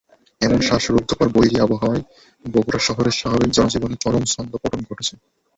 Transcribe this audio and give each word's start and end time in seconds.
এমন 0.41 0.59
শ্বাসরুদ্ধকর 0.61 1.27
বৈরী 1.35 1.55
আবহাওয়ায় 1.59 2.03
বগুড়া 2.45 2.81
শহরের 2.87 3.17
স্বাভাবিক 3.19 3.51
জনজীবনে 3.51 3.95
চরম 4.03 4.23
ছদ্মপতন 4.25 4.79
ঘটেছে। 4.89 5.13